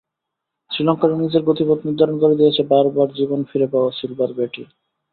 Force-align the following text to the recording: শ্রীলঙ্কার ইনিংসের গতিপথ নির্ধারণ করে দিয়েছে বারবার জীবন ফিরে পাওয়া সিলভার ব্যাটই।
শ্রীলঙ্কার 0.71 1.09
ইনিংসের 1.11 1.43
গতিপথ 1.47 1.79
নির্ধারণ 1.87 2.15
করে 2.19 2.35
দিয়েছে 2.35 2.61
বারবার 2.71 3.07
জীবন 3.17 3.39
ফিরে 3.49 3.67
পাওয়া 3.73 3.89
সিলভার 3.97 4.31
ব্যাটই। 4.37 4.65